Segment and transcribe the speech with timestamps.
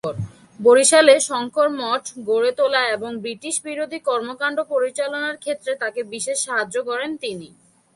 [0.59, 7.47] বরিশালে 'শঙ্কর মঠ' গড়ে তোলা এবং ব্রিটিশ-বিরোধী কর্মকাণ্ড পরিচালনার ক্ষেত্রে তাঁকে বিশেষ সাহায্য করেন তিনি।